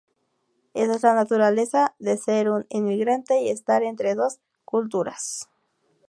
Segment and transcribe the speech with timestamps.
[0.73, 5.47] Esa es la naturaleza de ser un inmigrante y estar entre dos culturas".